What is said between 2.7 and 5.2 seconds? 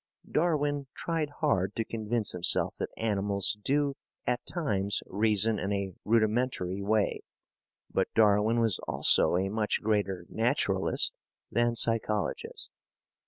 that animals do at times